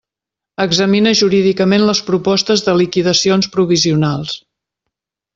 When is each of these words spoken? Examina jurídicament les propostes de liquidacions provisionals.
Examina 0.63 1.11
jurídicament 1.19 1.85
les 1.89 2.01
propostes 2.07 2.65
de 2.69 2.75
liquidacions 2.81 3.51
provisionals. 3.57 4.33